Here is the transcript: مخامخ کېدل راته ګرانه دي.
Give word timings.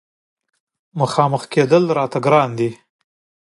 مخامخ 0.99 1.43
کېدل 1.53 1.83
راته 1.97 2.17
ګرانه 2.25 2.55
دي. 2.59 2.69